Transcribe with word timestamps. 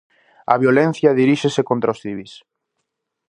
A 0.53 0.55
violencia 0.63 1.17
diríxese 1.19 1.61
contra 1.69 1.93
os 1.93 2.01
civís. 2.03 2.33